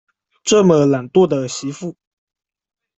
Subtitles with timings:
[0.43, 1.95] 这么懒惰的媳妇